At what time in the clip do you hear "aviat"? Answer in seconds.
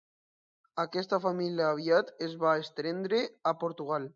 1.75-2.11